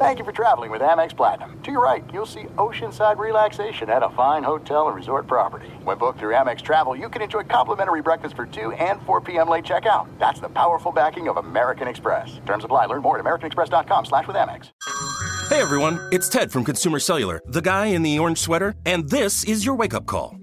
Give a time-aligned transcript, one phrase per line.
[0.00, 1.60] Thank you for traveling with Amex Platinum.
[1.62, 5.68] To your right, you'll see oceanside relaxation at a fine hotel and resort property.
[5.84, 9.50] When booked through Amex Travel, you can enjoy complimentary breakfast for 2 and 4 p.m.
[9.50, 10.08] late checkout.
[10.18, 12.40] That's the powerful backing of American Express.
[12.46, 12.86] Terms apply.
[12.86, 14.70] Learn more at americanexpress.com slash with Amex.
[15.50, 19.44] Hey everyone, it's Ted from Consumer Cellular, the guy in the orange sweater, and this
[19.44, 20.39] is your wake-up call.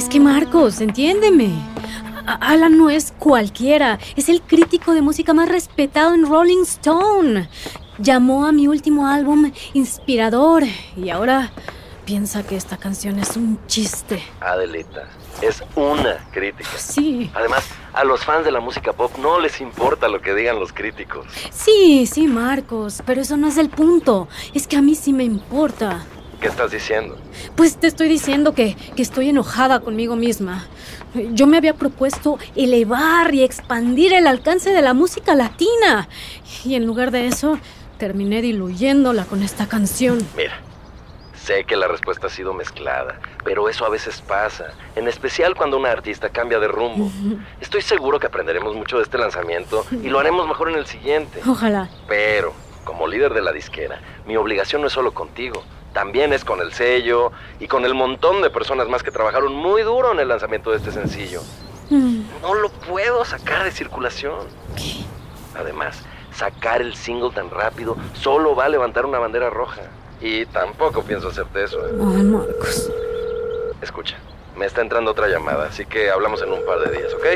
[0.00, 1.50] Es que Marcos, entiéndeme.
[2.24, 7.50] Alan no es cualquiera, es el crítico de música más respetado en Rolling Stone.
[7.98, 10.62] Llamó a mi último álbum inspirador
[10.96, 11.52] y ahora
[12.06, 14.22] piensa que esta canción es un chiste.
[14.40, 15.06] Adelita,
[15.42, 16.70] es una crítica.
[16.78, 20.58] Sí, Además, a los fans de la música pop no les importa lo que digan
[20.58, 21.26] los críticos.
[21.50, 24.28] sí, sí, Marcos, pero eso no es el punto.
[24.54, 26.06] Es que a mí sí me importa.
[26.40, 27.18] ¿Qué estás diciendo?
[27.54, 30.66] Pues te estoy diciendo que, que estoy enojada conmigo misma.
[31.32, 36.08] Yo me había propuesto elevar y expandir el alcance de la música latina.
[36.64, 37.58] Y en lugar de eso,
[37.98, 40.26] terminé diluyéndola con esta canción.
[40.34, 40.58] Mira,
[41.34, 45.76] sé que la respuesta ha sido mezclada, pero eso a veces pasa, en especial cuando
[45.76, 47.10] una artista cambia de rumbo.
[47.60, 51.42] Estoy seguro que aprenderemos mucho de este lanzamiento y lo haremos mejor en el siguiente.
[51.46, 51.90] Ojalá.
[52.08, 55.62] Pero, como líder de la disquera, mi obligación no es solo contigo,
[55.92, 59.82] también es con el sello y con el montón de personas más que trabajaron muy
[59.82, 61.40] duro en el lanzamiento de este sencillo.
[61.90, 64.46] Mm, No lo puedo sacar de circulación.
[65.58, 66.00] Además,
[66.32, 69.82] sacar el single tan rápido solo va a levantar una bandera roja.
[70.20, 71.78] Y tampoco pienso hacerte eso.
[71.86, 71.90] ¿eh?
[71.92, 72.90] Ay, Marcos.
[73.82, 74.16] Escucha,
[74.56, 77.26] me está entrando otra llamada, así que hablamos en un par de días, ¿ok?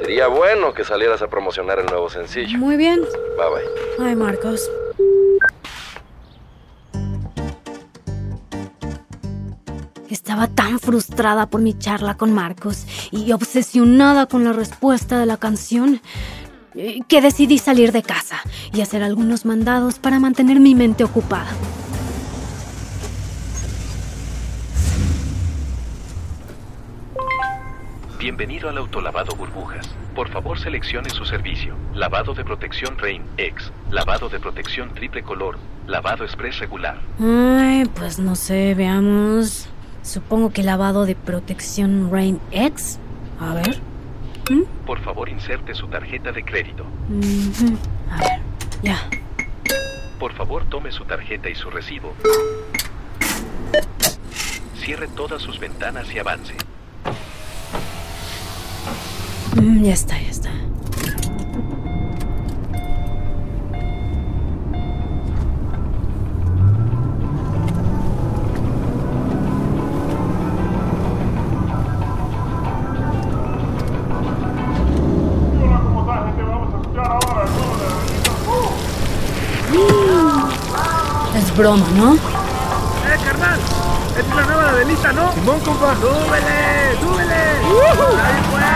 [0.00, 2.58] Sería bueno que salieras a promocionar el nuevo sencillo.
[2.58, 3.00] Muy bien.
[3.02, 3.50] Bye
[3.98, 4.06] bye.
[4.08, 4.68] Ay, Marcos.
[10.26, 15.36] Estaba tan frustrada por mi charla con Marcos y obsesionada con la respuesta de la
[15.36, 16.00] canción
[16.74, 18.40] eh, que decidí salir de casa
[18.72, 21.46] y hacer algunos mandados para mantener mi mente ocupada.
[28.18, 29.88] Bienvenido al autolavado burbujas.
[30.16, 31.76] Por favor seleccione su servicio.
[31.94, 33.70] Lavado de protección Rain X.
[33.92, 35.56] Lavado de protección triple color.
[35.86, 36.98] Lavado express regular.
[37.20, 39.68] Ay, pues no sé, veamos.
[40.06, 43.00] Supongo que lavado de protección Rain X.
[43.40, 43.80] A ver.
[44.86, 46.86] Por favor inserte su tarjeta de crédito.
[48.12, 48.40] A ver,
[48.84, 48.98] ya.
[50.20, 52.14] Por favor tome su tarjeta y su recibo.
[54.78, 56.54] Cierre todas sus ventanas y avance.
[59.60, 60.50] Mm, ya está, ya está.
[81.56, 82.16] Es broma, ¿no?
[82.16, 82.18] ¡Eh,
[83.24, 83.58] carnal!
[84.18, 85.32] ¡Es la nueva de Adelita, ¿no?
[85.32, 85.94] Simón, compa.
[85.94, 87.00] ¡Súbele!
[87.00, 87.34] ¡Súbele!
[87.34, 88.72] ¡Ahí fuera!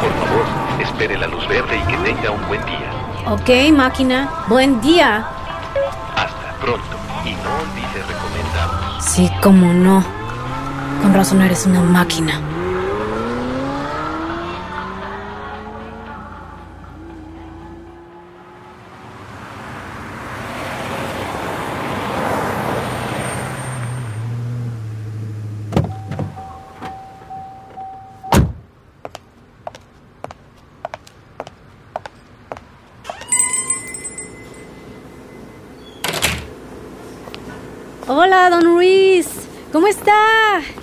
[0.00, 0.46] Por favor,
[0.80, 2.90] espere la luz verde y que tenga un buen día.
[3.28, 4.30] Ok, máquina.
[4.48, 5.26] Buen día.
[6.16, 6.96] Hasta pronto.
[7.26, 9.04] Y no olvide recomendarnos.
[9.04, 10.02] Sí, cómo no.
[11.02, 12.40] Con razón eres una máquina.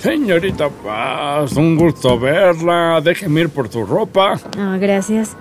[0.02, 3.00] Señorita Paz, un gusto verla.
[3.04, 4.40] Déjeme ir por tu ropa.
[4.58, 5.36] Ah, gracias.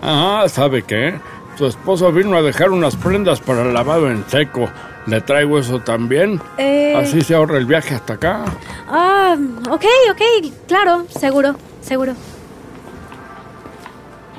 [0.00, 1.18] Ah, ¿sabe qué?
[1.58, 4.68] Su esposo vino a dejar unas prendas para el lavado en seco.
[5.06, 6.40] ¿Le traigo eso también?
[6.58, 6.94] Eh...
[6.96, 8.44] Así se ahorra el viaje hasta acá.
[8.88, 9.36] Ah,
[9.68, 12.12] ok, ok, claro, seguro, seguro.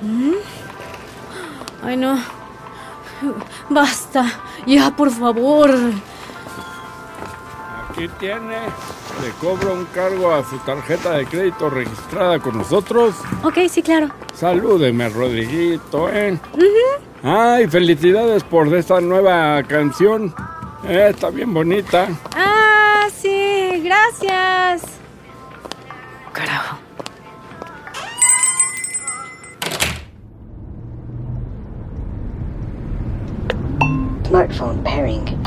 [0.02, 0.32] ¿Mm?
[1.84, 2.18] Ay, no.
[3.70, 4.26] Basta,
[4.66, 5.70] ya, por favor.
[7.92, 8.56] Aquí tiene.
[9.22, 13.16] Le cobro un cargo a su tarjeta de crédito registrada con nosotros.
[13.44, 14.08] Ok, sí, claro.
[14.34, 16.40] Salúdeme, Rodriguito, ¿eh?
[17.22, 20.34] Ay, felicidades por esta nueva canción.
[20.88, 22.08] Eh, está bien bonita.
[22.34, 24.84] Ah, sí, gracias.
[26.32, 26.78] Carajo.
[34.26, 35.42] Smartphone pairing.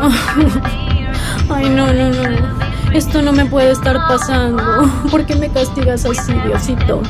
[1.50, 2.92] Ay, no, no, no.
[2.92, 4.62] Esto no me puede estar pasando.
[5.10, 7.02] ¿Por qué me castigas así, Diosito?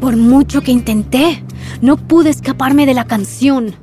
[0.00, 1.44] Por mucho que intenté,
[1.82, 3.76] no pude escaparme de la canción.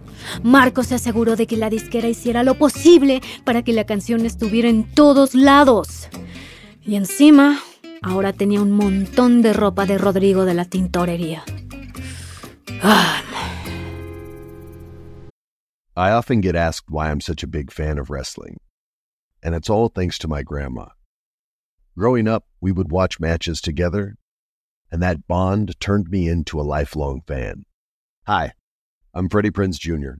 [0.43, 4.67] Marco se aseguró de que la disquera hiciera lo posible para que la canción estuviera
[4.67, 6.09] en todos lados.
[6.85, 7.59] Y encima,
[8.01, 11.43] ahora tenía un montón de ropa de Rodrigo de la tintorería.
[12.81, 13.23] Ah,
[15.95, 18.57] I often get asked why I'm such a big fan of wrestling,
[19.41, 20.89] and it's all thanks to my grandma.
[21.97, 24.15] Growing up, we would watch matches together,
[24.91, 27.65] and that bond turned me into a lifelong fan.
[28.27, 28.53] Hi,
[29.13, 30.19] I'm Freddie Prinz Jr.,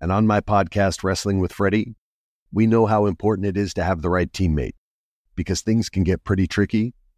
[0.00, 1.94] and on my podcast, Wrestling with Freddie,
[2.50, 4.74] we know how important it is to have the right teammate
[5.34, 6.94] because things can get pretty tricky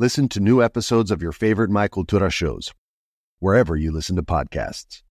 [0.00, 2.72] Listen to new episodes of your favorite Michael Cultura shows,
[3.40, 5.02] wherever you listen to podcasts.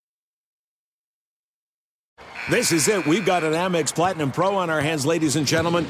[2.50, 3.06] This is it.
[3.06, 5.86] We've got an Amex Platinum Pro on our hands, ladies and gentlemen.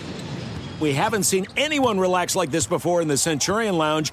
[0.80, 4.12] We haven't seen anyone relax like this before in the Centurion Lounge.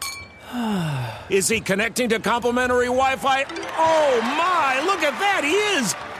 [1.30, 3.44] Is he connecting to complimentary Wi Fi?
[3.78, 5.44] Oh my, look at that!
[5.44, 6.13] He is!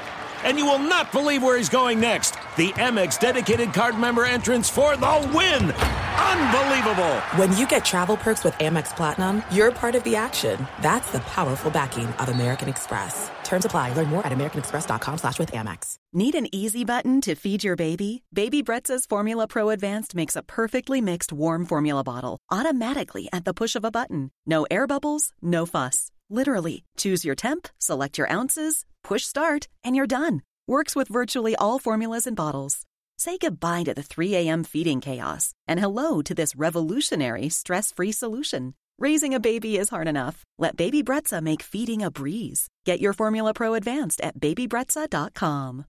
[0.45, 2.33] And you will not believe where he's going next.
[2.57, 5.73] The Amex dedicated card member entrance for the win!
[5.73, 7.15] Unbelievable!
[7.37, 10.67] When you get travel perks with Amex Platinum, you're part of the action.
[10.83, 13.31] That's the powerful backing of American Express.
[13.45, 13.93] Terms apply.
[13.93, 15.97] Learn more at americanexpress.com slash with Amex.
[16.13, 18.25] Need an easy button to feed your baby?
[18.33, 23.55] Baby Brezza's Formula Pro Advanced makes a perfectly mixed warm formula bottle automatically at the
[23.55, 24.31] push of a button.
[24.47, 26.11] No air bubbles, no fuss.
[26.35, 30.43] Literally, choose your temp, select your ounces, push start, and you're done.
[30.67, 32.83] Works with virtually all formulas and bottles.
[33.17, 34.65] Say goodbye to the 3 a.m.
[34.65, 38.75] feeding chaos and hello to this revolutionary stress free solution.
[38.99, 40.43] Raising a baby is hard enough.
[40.59, 42.67] Let Baby Brezza make feeding a breeze.
[42.85, 45.85] Get your Formula Pro Advanced at babybrezza.com.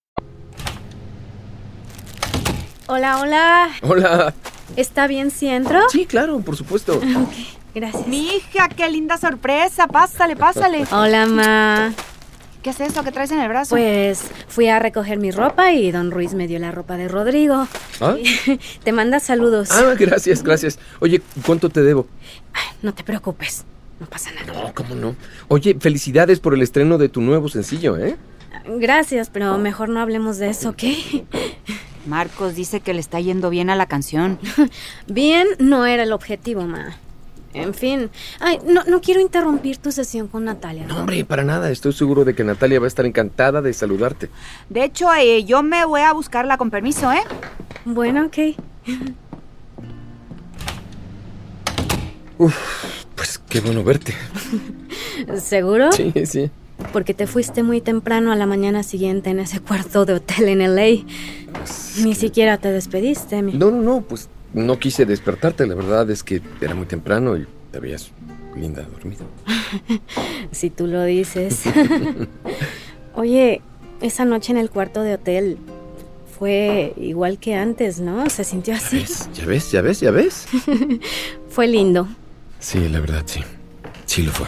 [2.87, 3.73] Hola, hola.
[3.81, 4.33] Hola.
[4.77, 5.89] ¿Está bien si entro?
[5.89, 6.97] Sí, claro, por supuesto.
[6.97, 7.33] Ok,
[7.75, 8.07] gracias.
[8.07, 9.87] Mi hija, qué linda sorpresa.
[9.87, 10.85] Pásale, pásale.
[10.91, 11.93] Hola, ma.
[12.63, 13.75] ¿Qué es eso que traes en el brazo?
[13.75, 17.67] Pues fui a recoger mi ropa y don Ruiz me dio la ropa de Rodrigo.
[18.01, 18.15] ¿Ah?
[18.83, 19.69] Te manda saludos.
[19.69, 20.79] Ah, gracias, gracias.
[20.99, 22.07] Oye, ¿cuánto te debo?
[22.53, 23.65] Ay, no te preocupes,
[23.99, 24.51] no pasa nada.
[24.51, 25.15] No, ¿cómo no?
[25.47, 28.15] Oye, felicidades por el estreno de tu nuevo sencillo, ¿eh?
[28.67, 30.83] Gracias, pero mejor no hablemos de eso, ¿ok?
[32.07, 34.39] Marcos dice que le está yendo bien a la canción.
[35.05, 36.97] bien no era el objetivo, ma.
[37.55, 38.09] En fin,
[38.41, 40.85] ay, no, no quiero interrumpir tu sesión con Natalia.
[40.87, 41.71] No, hombre, para nada.
[41.71, 44.29] Estoy seguro de que Natalia va a estar encantada de saludarte.
[44.69, 47.23] De hecho, eh, yo me voy a buscarla con permiso, ¿eh?
[47.85, 48.37] Bueno, ok.
[52.37, 54.13] Uf, pues qué bueno verte.
[55.41, 55.93] ¿Seguro?
[55.93, 56.51] Sí, sí.
[56.91, 60.75] Porque te fuiste muy temprano a la mañana siguiente en ese cuarto de hotel en
[60.75, 61.05] LA.
[62.03, 63.41] Ni siquiera te despediste.
[63.41, 63.53] Mi...
[63.53, 65.67] No, no, no, pues no quise despertarte.
[65.67, 68.11] La verdad es que era muy temprano y te veías
[68.55, 69.25] linda dormida.
[70.51, 71.63] si tú lo dices.
[73.15, 73.61] Oye,
[74.01, 75.57] esa noche en el cuarto de hotel
[76.39, 78.29] fue igual que antes, ¿no?
[78.29, 79.05] Se sintió así.
[79.33, 79.71] ¿Ya ves?
[79.71, 79.99] ¿Ya ves?
[79.99, 80.47] ¿Ya ves?
[81.49, 82.07] fue lindo.
[82.59, 83.41] Sí, la verdad, sí.
[84.05, 84.47] Sí lo fue.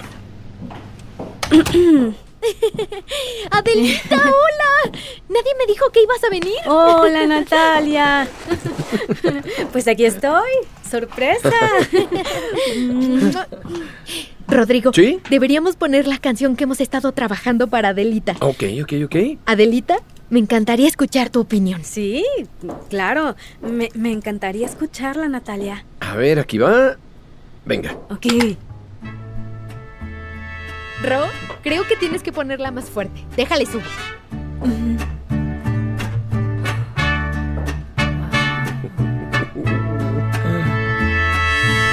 [3.51, 4.97] Adelita, hola.
[5.29, 6.55] Nadie me dijo que ibas a venir.
[6.67, 8.27] Hola, Natalia.
[9.71, 10.49] Pues aquí estoy.
[10.89, 11.51] Sorpresa.
[14.47, 15.19] Rodrigo, ¿Sí?
[15.29, 18.37] deberíamos poner la canción que hemos estado trabajando para Adelita.
[18.39, 19.15] Ok, ok, ok.
[19.45, 19.97] Adelita,
[20.29, 21.83] me encantaría escuchar tu opinión.
[21.83, 22.23] Sí,
[22.89, 23.35] claro.
[23.61, 25.83] Me, me encantaría escucharla, Natalia.
[25.99, 26.95] A ver, aquí va.
[27.65, 27.97] Venga.
[28.09, 28.25] Ok.
[31.03, 31.25] Ro,
[31.63, 33.25] creo que tienes que ponerla más fuerte.
[33.35, 33.83] Déjale subir.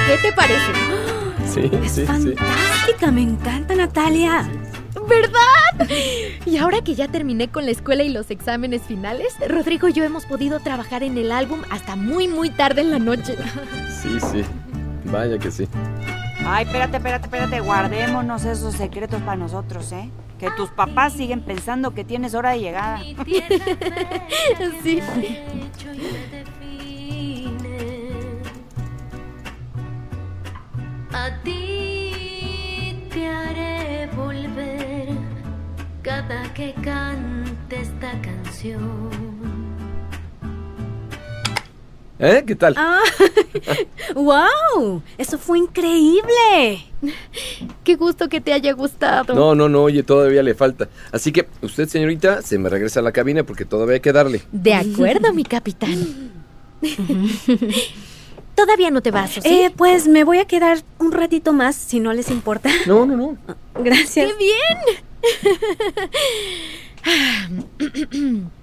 [0.07, 0.71] ¿Qué te parece?
[1.51, 2.05] Sí, Es sí, sí.
[2.05, 4.47] fantástica, me encanta, Natalia.
[5.07, 5.87] ¿Verdad?
[6.45, 10.03] Y ahora que ya terminé con la escuela y los exámenes finales, Rodrigo y yo
[10.03, 13.35] hemos podido trabajar en el álbum hasta muy, muy tarde en la noche.
[14.01, 14.43] Sí, sí.
[15.05, 15.67] Vaya que sí.
[16.47, 17.59] Ay, espérate, espérate, espérate.
[17.59, 20.11] Guardémonos esos secretos para nosotros, ¿eh?
[20.39, 22.99] Que tus papás siguen pensando que tienes hora de llegada.
[24.83, 25.01] sí.
[31.11, 35.09] A ti te haré volver
[36.03, 39.34] cada que cante esta canción.
[42.17, 42.43] ¿Eh?
[42.47, 42.75] ¿Qué tal?
[42.77, 43.01] Ah,
[44.15, 45.01] ¡Wow!
[45.17, 46.85] Eso fue increíble.
[47.83, 49.35] Qué gusto que te haya gustado.
[49.35, 50.87] No, no, no, oye, todavía le falta.
[51.11, 54.43] Así que usted, señorita, se me regresa a la cabina porque todavía hay que darle.
[54.51, 56.31] De acuerdo, mi capitán.
[58.55, 59.49] Todavía no te vas, ¿o sí?
[59.49, 62.69] Eh, pues me voy a quedar un ratito más, si no les importa.
[62.87, 63.37] No, no, no.
[63.83, 64.31] Gracias.
[64.31, 64.35] ¡Qué
[68.13, 68.51] bien!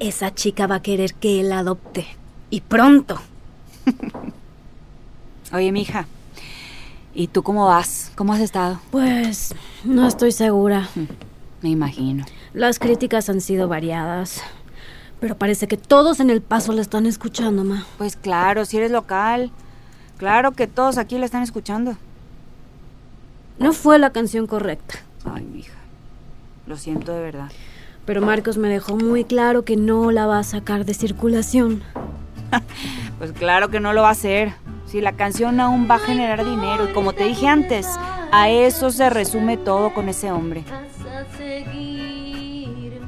[0.00, 2.06] Esa chica va a querer que él adopte.
[2.50, 3.18] Y pronto.
[5.52, 6.06] Oye, mija.
[7.14, 8.12] ¿Y tú cómo vas?
[8.14, 8.80] ¿Cómo has estado?
[8.90, 9.54] Pues
[9.84, 10.88] no estoy segura.
[11.62, 12.24] Me imagino.
[12.54, 14.42] Las críticas han sido variadas.
[15.20, 17.84] Pero parece que todos en el paso la están escuchando, ma.
[17.98, 19.50] Pues claro, si eres local.
[20.18, 21.96] Claro que todos aquí la están escuchando.
[23.58, 24.96] No fue la canción correcta.
[25.24, 25.74] Ay, mija.
[26.66, 27.50] Lo siento de verdad.
[28.04, 31.82] Pero Marcos me dejó muy claro que no la va a sacar de circulación.
[33.18, 34.52] Pues claro que no lo va a hacer.
[34.86, 37.88] Si la canción aún va a generar dinero y como te dije antes,
[38.30, 40.62] a eso se resume todo con ese hombre.
[40.70, 43.02] Vas a seguirme.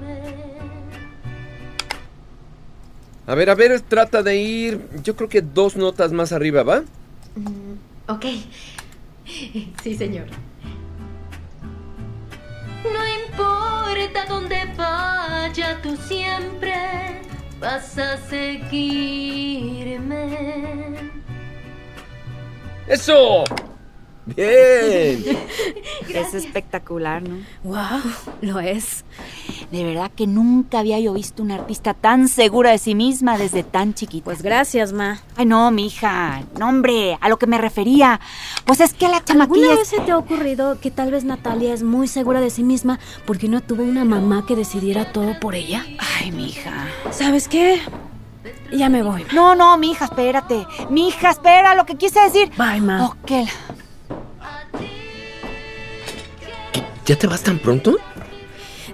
[3.25, 6.83] A ver, a ver, trata de ir, yo creo que dos notas más arriba, ¿va?
[7.40, 7.78] Mm,
[8.09, 8.25] ok.
[9.82, 10.26] Sí, señor.
[12.82, 17.23] No importa dónde vaya, tú siempre
[17.61, 19.20] vas a seguirme.
[22.88, 23.44] ¡Eso!
[24.37, 25.25] ¡Bien!
[26.10, 27.37] Es espectacular, ¿no?
[27.62, 28.02] ¡Wow!
[28.40, 29.04] Lo es.
[29.70, 33.62] De verdad que nunca había yo visto una artista tan segura de sí misma desde
[33.62, 34.25] tan chiquita.
[34.25, 35.20] Pues gracias, ma.
[35.37, 36.42] Ay, no, mija.
[36.58, 38.18] No, hombre, a lo que me refería.
[38.64, 39.66] Pues es que la chamaquilla...
[39.66, 42.50] ¿Alguna es- vez se te ha ocurrido que tal vez Natalia es muy segura de
[42.50, 45.87] sí misma porque no tuvo una mamá que decidiera todo por ella?
[46.18, 46.88] Ay, mija.
[47.12, 47.80] ¿Sabes qué?
[48.72, 49.25] Ya me voy.
[49.32, 50.66] No, no, mija, espérate.
[50.90, 52.50] Mija, espera, lo que quise decir.
[52.58, 53.06] Bye, ma.
[53.06, 53.30] Ok.
[57.11, 57.97] ¿Ya te vas tan pronto?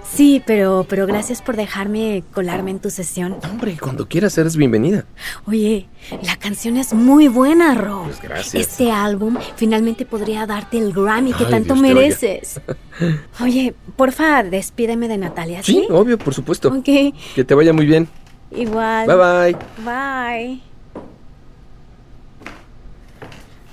[0.03, 3.37] Sí, pero, pero gracias por dejarme colarme en tu sesión.
[3.43, 5.05] Hombre, cuando quieras eres bienvenida.
[5.45, 5.87] Oye,
[6.23, 8.05] la canción es muy buena, Ro.
[8.05, 8.55] Pues gracias.
[8.69, 12.59] Este álbum finalmente podría darte el Grammy que Ay, tanto Dios mereces.
[13.39, 15.73] Oye, porfa, despídeme de Natalia, ¿sí?
[15.73, 16.69] Sí, obvio, por supuesto.
[16.69, 18.07] Ok, Que te vaya muy bien.
[18.49, 19.05] igual.
[19.05, 19.57] Bye bye.
[19.85, 20.61] Bye.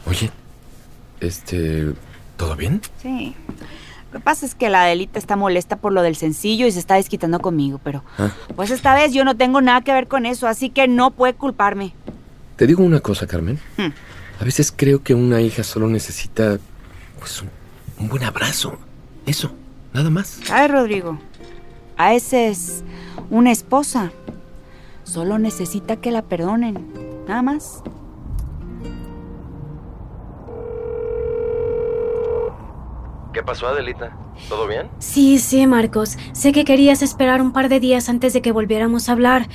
[0.07, 0.31] Oye,
[1.21, 1.95] este,
[2.37, 2.83] ¿todo bien?
[3.01, 3.35] Sí.
[4.14, 6.78] Lo que pasa es que la Adelita está molesta por lo del sencillo y se
[6.78, 10.25] está desquitando conmigo, pero Ah, pues esta vez yo no tengo nada que ver con
[10.25, 11.94] eso, así que no puede culparme.
[12.54, 13.59] te digo una cosa, Carmen.
[13.76, 13.88] Hmm.
[14.40, 16.59] A veces creo que una hija solo necesita,
[17.18, 17.49] pues, un,
[17.99, 18.78] un buen abrazo.
[19.26, 19.50] Eso,
[19.92, 20.38] nada más.
[20.44, 21.18] ¿Sabes, Rodrigo?
[21.97, 22.85] A veces
[23.30, 24.12] una esposa
[25.02, 26.87] solo necesita que la perdonen,
[27.26, 27.83] nada más.
[33.35, 34.17] ¿Qué pasó, Adelita?
[34.49, 34.88] ¿Todo bien?
[35.00, 36.17] Sí, sí, Marcos.
[36.33, 39.49] Sé que querías esperar un par de días antes de que volviéramos a hablar.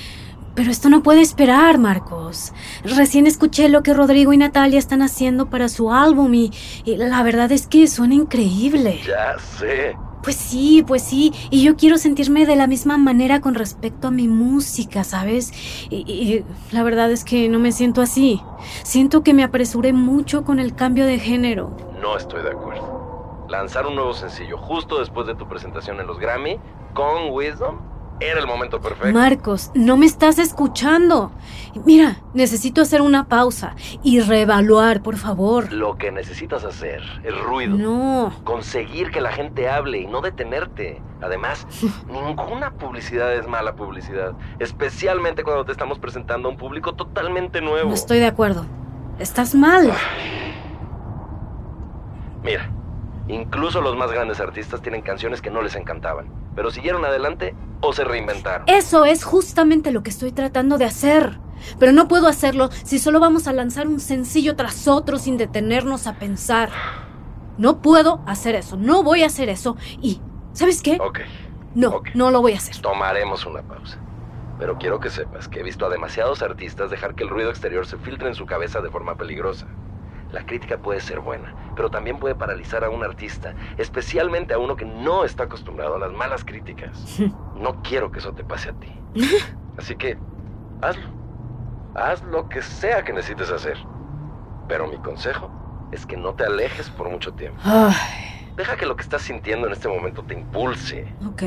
[0.54, 2.52] Pero esto no puede esperar, Marcos.
[2.84, 6.52] Recién escuché lo que Rodrigo y Natalia están haciendo para su álbum y,
[6.84, 9.00] y la verdad es que suena increíble.
[9.08, 9.96] Ya sé.
[10.24, 11.32] Pues sí, pues sí.
[11.50, 15.54] Y yo quiero sentirme de la misma manera con respecto a mi música, ¿sabes?
[15.90, 16.44] Y, y
[16.74, 18.42] la verdad es que no me siento así.
[18.84, 21.78] Siento que me apresuré mucho con el cambio de género.
[22.02, 22.99] No estoy de acuerdo.
[23.50, 26.60] Lanzar un nuevo sencillo justo después de tu presentación en los Grammy
[26.94, 27.80] con Wisdom
[28.20, 29.18] era el momento perfecto.
[29.18, 31.32] Marcos, no me estás escuchando.
[31.86, 35.72] Mira, necesito hacer una pausa y reevaluar, por favor.
[35.72, 37.78] Lo que necesitas hacer es ruido.
[37.78, 38.34] No.
[38.44, 41.02] Conseguir que la gente hable y no detenerte.
[41.22, 41.66] Además,
[42.08, 44.34] ninguna publicidad es mala publicidad.
[44.60, 47.90] Especialmente cuando te estamos presentando a un público totalmente nuevo.
[47.90, 48.66] No estoy de acuerdo.
[49.18, 49.92] Estás mal.
[52.44, 52.70] Mira,
[53.30, 57.94] incluso los más grandes artistas tienen canciones que no les encantaban, pero siguieron adelante o
[57.94, 58.68] se reinventaron.
[58.68, 61.40] Eso es justamente lo que estoy tratando de hacer.
[61.78, 66.08] Pero no puedo hacerlo si solo vamos a lanzar un sencillo tras otro sin detenernos
[66.08, 66.70] a pensar.
[67.58, 70.22] No puedo hacer eso, no voy a hacer eso y...
[70.54, 70.98] ¿Sabes qué?
[71.00, 71.20] Ok,
[71.76, 72.78] No, no lo voy a hacer.
[72.78, 73.98] tomaremos una pausa.
[74.58, 77.86] Pero quiero que sepas que he visto a demasiados artistas dejar que el ruido exterior
[77.86, 79.68] se filtre en su cabeza de forma peligrosa.
[80.32, 84.76] La crítica puede ser buena, pero también puede paralizar a un artista, especialmente a uno
[84.76, 87.20] que no está acostumbrado a las malas críticas.
[87.60, 88.90] No quiero que eso te pase a ti.
[89.78, 90.18] Así que,
[90.82, 91.10] hazlo.
[91.94, 93.78] Haz lo que sea que necesites hacer.
[94.70, 95.52] Pero mi consejo
[95.92, 97.60] es que no te alejes por mucho tiempo.
[98.56, 101.44] Deja que lo que estás sintiendo en este momento te impulse, ok,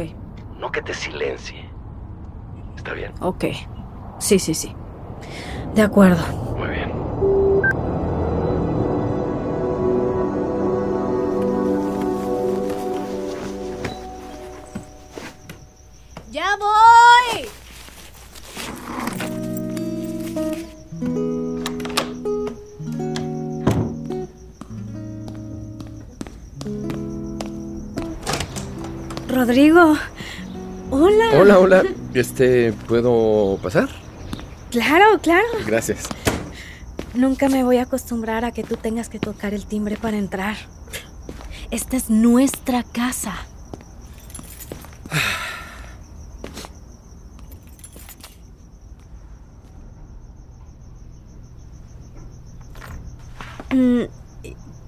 [0.58, 1.66] no que te silencie.
[2.76, 3.12] ¿Está bien?
[3.20, 3.44] ok.
[4.18, 4.74] Sí, sí, sí.
[5.74, 6.22] De acuerdo.
[6.56, 6.68] Muy
[16.62, 17.48] voy!
[29.28, 29.96] Rodrigo.
[30.90, 31.30] Hola.
[31.34, 31.82] Hola, hola.
[32.14, 33.88] Este, ¿puedo pasar?
[34.70, 35.46] Claro, claro.
[35.66, 36.08] Gracias.
[37.14, 40.56] Nunca me voy a acostumbrar a que tú tengas que tocar el timbre para entrar.
[41.70, 43.34] Esta es nuestra casa.
[45.10, 45.22] Mm,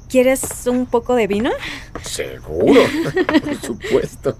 [0.08, 1.50] ¿Quieres un poco de vino?
[2.02, 2.80] Seguro,
[3.44, 4.36] por supuesto.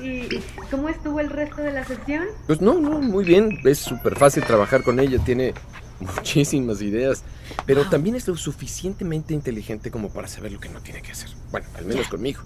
[0.00, 2.26] ¿Y cómo estuvo el resto de la sesión?
[2.46, 3.58] Pues no, no, muy bien.
[3.64, 5.18] Es súper fácil trabajar con ella.
[5.24, 5.54] Tiene
[6.00, 7.24] muchísimas ideas.
[7.66, 11.30] Pero también es lo suficientemente inteligente como para saber lo que no tiene que hacer.
[11.50, 12.42] Bueno, al menos conmigo.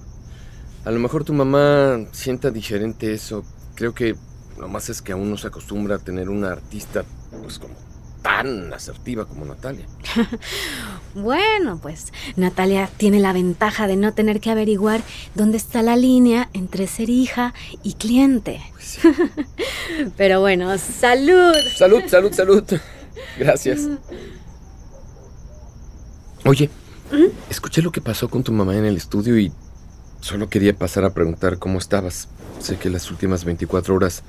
[0.84, 3.44] A lo mejor tu mamá sienta diferente eso.
[3.74, 4.16] Creo que
[4.58, 7.04] nomás es que aún no se acostumbra a tener una artista,
[7.42, 7.74] pues como
[8.36, 9.86] tan asertiva como Natalia.
[11.16, 15.00] Bueno, pues Natalia tiene la ventaja de no tener que averiguar
[15.36, 18.60] dónde está la línea entre ser hija y cliente.
[20.16, 21.54] Pero bueno, salud.
[21.76, 22.64] Salud, salud, salud.
[23.38, 23.82] Gracias.
[26.44, 26.68] Oye,
[27.48, 29.52] escuché lo que pasó con tu mamá en el estudio y
[30.20, 32.26] solo quería pasar a preguntar cómo estabas.
[32.58, 34.24] Sé que las últimas 24 horas,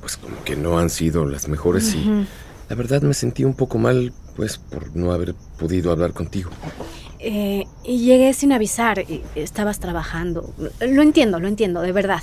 [0.00, 2.28] pues como que no han sido las mejores y.
[2.68, 6.50] la verdad me sentí un poco mal, pues por no haber podido hablar contigo.
[7.18, 9.00] Eh, y llegué sin avisar.
[9.00, 10.54] y Estabas trabajando.
[10.80, 12.22] Lo entiendo, lo entiendo, de verdad.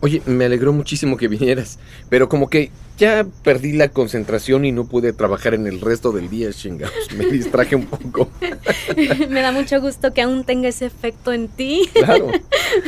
[0.00, 1.78] Oye, me alegró muchísimo que vinieras,
[2.10, 6.30] pero como que ya perdí la concentración y no pude trabajar en el resto del
[6.30, 6.94] día, chingados.
[7.16, 8.30] Me distraje un poco.
[9.28, 11.88] Me da mucho gusto que aún tenga ese efecto en ti.
[11.94, 12.30] Claro.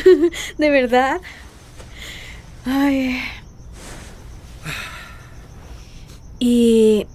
[0.59, 1.21] de verdad.
[2.65, 3.19] Ay.
[6.39, 7.07] Y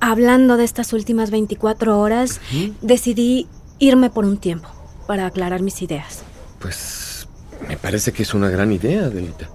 [0.00, 2.40] hablando de estas últimas 24 horas,
[2.82, 3.46] decidí
[3.78, 4.68] irme por un tiempo
[5.06, 6.22] para aclarar mis ideas.
[6.60, 7.28] Pues
[7.68, 9.48] me parece que es una gran idea, Adelita.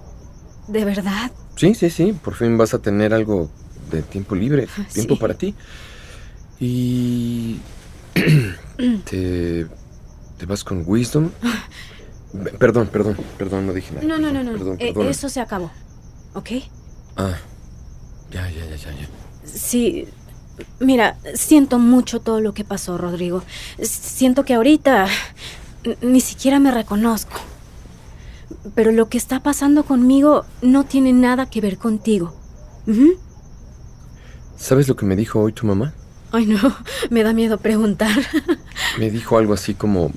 [0.68, 1.30] De verdad.
[1.56, 2.12] Sí, sí, sí.
[2.12, 3.50] Por fin vas a tener algo
[3.90, 5.20] de tiempo libre, tiempo Sí.
[5.20, 5.54] para ti.
[6.60, 7.58] Y...
[9.04, 9.66] ¿Te,
[10.38, 11.30] ¿Te vas con Wisdom?
[12.58, 14.06] Perdón, perdón, perdón, no dije nada.
[14.06, 14.52] No, no, no, no.
[14.52, 15.70] Perdón, Eh, eso se acabó.
[16.34, 16.48] ¿Ok?
[17.16, 17.36] Ah,
[18.32, 19.08] ya, ya, ya, ya.
[19.44, 20.08] Sí.
[20.80, 23.42] Mira, siento mucho todo lo que pasó, Rodrigo.
[23.80, 25.06] Siento que ahorita
[26.00, 27.40] ni siquiera me reconozco.
[28.74, 32.34] Pero lo que está pasando conmigo no tiene nada que ver contigo.
[32.86, 33.14] Ujú.
[34.56, 35.92] ¿Sabes lo que me dijo hoy tu mamá?
[36.30, 36.58] Ay, no,
[37.10, 38.16] me da miedo preguntar.
[38.98, 40.12] Me dijo algo así como,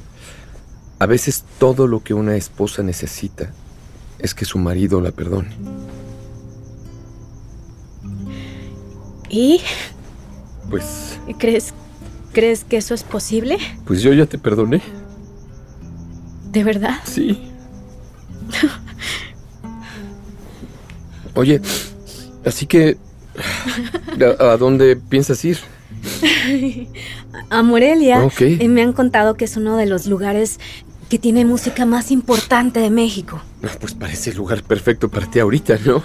[1.00, 3.52] a veces todo lo que una esposa necesita
[4.20, 5.56] es que su marido la perdone.
[9.30, 9.62] ¿Y
[10.70, 11.74] Pues crees
[12.34, 13.58] ¿Crees que eso es posible?
[13.86, 14.82] Pues yo ya te perdoné.
[16.52, 16.96] ¿De verdad?
[17.06, 17.50] Sí.
[21.34, 21.62] Oye,
[22.46, 22.98] así que...
[24.40, 25.60] ¿A, a dónde piensas ir?
[27.50, 28.24] A Morelia.
[28.24, 28.42] Ok.
[28.42, 30.60] eh, me han contado que es uno de los lugares
[31.10, 33.42] que tiene música más importante de México.
[33.64, 36.04] Ah, Pues parece el lugar perfecto para ti ahorita, ¿no?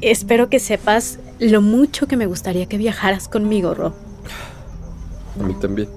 [0.00, 3.92] Espero que sepas lo mucho que me gustaría que viajaras conmigo, Rob.
[5.40, 5.88] A mí también.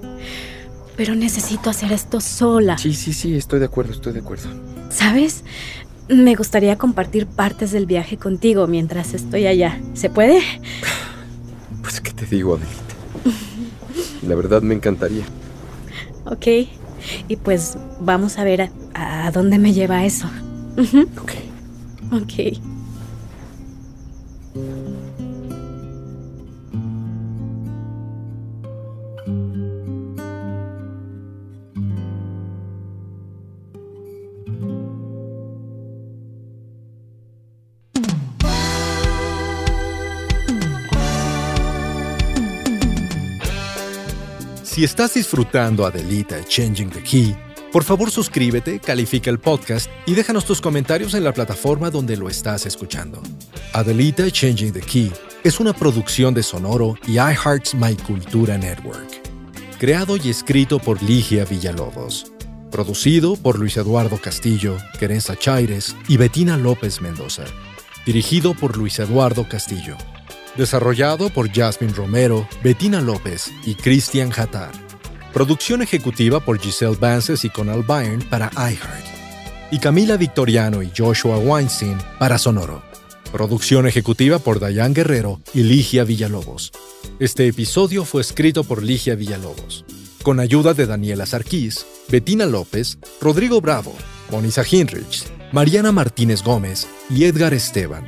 [0.98, 2.78] Pero necesito hacer esto sola.
[2.78, 4.50] Sí, sí, sí, estoy de acuerdo, estoy de acuerdo.
[4.90, 5.44] ¿Sabes?
[6.08, 9.80] Me gustaría compartir partes del viaje contigo mientras estoy allá.
[9.94, 10.42] ¿Se puede?
[11.82, 12.96] Pues, ¿qué te digo, Adelita?
[14.28, 15.24] La verdad me encantaría.
[16.26, 16.48] Ok.
[17.28, 18.64] Y pues vamos a ver
[18.96, 20.28] a, a dónde me lleva eso.
[21.22, 21.32] Ok.
[22.12, 22.75] Ok.
[44.76, 47.34] Si estás disfrutando Adelita Changing the Key,
[47.72, 52.28] por favor suscríbete, califica el podcast y déjanos tus comentarios en la plataforma donde lo
[52.28, 53.24] estás escuchando.
[53.72, 55.14] Adelita Changing the Key
[55.46, 59.08] es una producción de Sonoro y iHeart's My Cultura Network.
[59.80, 62.34] Creado y escrito por Ligia Villalobos.
[62.70, 67.46] Producido por Luis Eduardo Castillo, Querenza Chaires y Betina López Mendoza.
[68.06, 69.96] Dirigido por Luis Eduardo Castillo.
[70.58, 74.72] Desarrollado por Jasmine Romero, Bettina López y Christian Hatar.
[75.34, 79.06] Producción ejecutiva por Giselle Vances y Conal Byrne para iHeart.
[79.72, 82.84] Y Camila Victoriano y Joshua Weinstein para Sonoro.
[83.34, 86.72] Producción ejecutiva por Dayan Guerrero y Ligia Villalobos.
[87.20, 89.84] Este episodio fue escrito por Ligia Villalobos,
[90.24, 93.94] con ayuda de Daniela Sarquís, Bettina López, Rodrigo Bravo,
[94.32, 98.08] Monisa Hinrich, Mariana Martínez Gómez y Edgar Esteban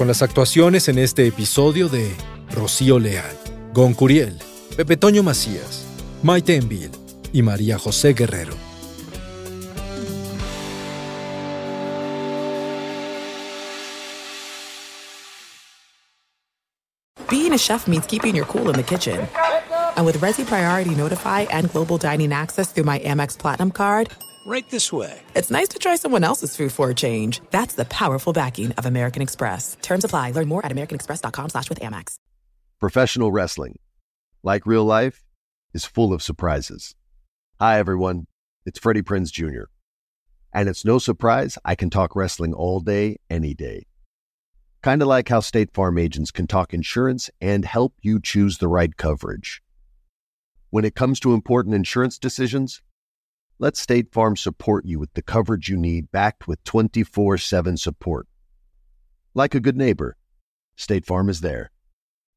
[0.00, 2.16] con las actuaciones en este episodio de
[2.52, 3.36] Rocío Leal,
[3.74, 4.38] Gon Curiel,
[4.74, 5.84] Pepe Toño Macías,
[6.22, 6.90] Maite Envil
[7.34, 8.54] y María José Guerrero.
[17.28, 19.28] Being a chef means keeping your cool in the kitchen.
[19.96, 24.08] And with Resi Priority Notify and Global Dining Access through my Amex Platinum card,
[24.50, 25.22] Right this way.
[25.36, 27.40] it's nice to try someone else's food for a change.
[27.52, 29.76] That's the powerful backing of American Express.
[29.80, 30.32] Terms apply.
[30.32, 32.16] Learn more at americanexpress.com slash with Amex.
[32.80, 33.78] Professional wrestling,
[34.42, 35.22] like real life,
[35.72, 36.96] is full of surprises.
[37.60, 38.26] Hi, everyone.
[38.66, 39.66] It's Freddie Prinz Jr.
[40.52, 43.86] And it's no surprise I can talk wrestling all day, any day.
[44.82, 48.66] Kind of like how State Farm agents can talk insurance and help you choose the
[48.66, 49.62] right coverage.
[50.70, 52.82] When it comes to important insurance decisions,
[53.60, 58.26] let State Farm support you with the coverage you need backed with 24 7 support.
[59.34, 60.16] Like a good neighbor,
[60.76, 61.70] State Farm is there.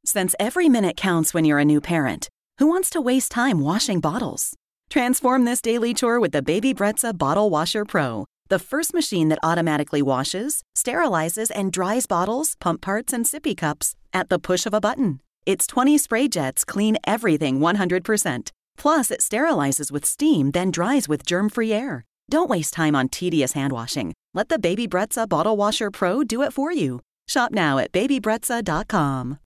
[0.05, 4.01] Since every minute counts when you're a new parent, who wants to waste time washing
[4.01, 4.53] bottles?
[4.89, 9.39] Transform this daily chore with the Baby Brezza Bottle Washer Pro, the first machine that
[9.43, 14.73] automatically washes, sterilizes, and dries bottles, pump parts, and sippy cups at the push of
[14.73, 15.21] a button.
[15.45, 18.51] Its 20 spray jets clean everything 100%.
[18.77, 22.05] Plus, it sterilizes with steam, then dries with germ free air.
[22.29, 24.13] Don't waste time on tedious hand washing.
[24.33, 27.01] Let the Baby Brezza Bottle Washer Pro do it for you.
[27.27, 29.39] Shop now at babybrezza.com.